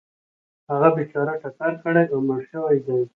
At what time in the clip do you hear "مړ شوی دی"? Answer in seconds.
2.27-3.01